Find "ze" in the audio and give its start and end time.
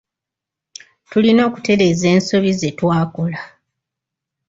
2.59-2.69